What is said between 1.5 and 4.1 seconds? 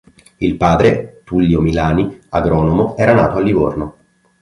Milani, agronomo, era nato a Livorno.